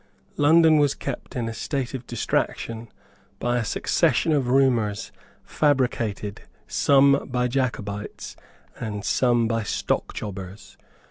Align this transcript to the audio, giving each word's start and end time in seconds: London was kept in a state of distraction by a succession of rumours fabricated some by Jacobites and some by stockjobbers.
London 0.35 0.79
was 0.79 0.95
kept 0.95 1.35
in 1.35 1.47
a 1.47 1.53
state 1.53 1.93
of 1.93 2.07
distraction 2.07 2.89
by 3.37 3.59
a 3.59 3.63
succession 3.63 4.31
of 4.31 4.47
rumours 4.47 5.11
fabricated 5.43 6.41
some 6.67 7.29
by 7.31 7.47
Jacobites 7.47 8.35
and 8.79 9.05
some 9.05 9.47
by 9.47 9.61
stockjobbers. 9.61 10.75